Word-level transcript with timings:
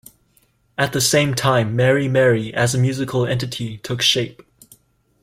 At 0.79 0.93
the 0.93 0.99
same 0.99 1.35
time, 1.35 1.75
Mary 1.75 2.07
Mary 2.07 2.51
as 2.55 2.73
a 2.73 2.79
musical 2.79 3.27
entity 3.27 3.77
took 3.83 4.01
shape. 4.01 4.41